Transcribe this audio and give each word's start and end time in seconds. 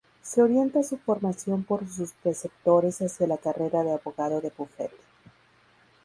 Se 0.23 0.41
orienta 0.41 0.81
su 0.81 0.97
formación 0.97 1.63
por 1.63 1.87
sus 1.87 2.13
preceptores 2.13 3.03
hacia 3.03 3.27
la 3.27 3.37
carrera 3.37 3.83
de 3.83 3.91
abogado 3.91 4.41
de 4.41 4.49
bufete. 4.49 4.97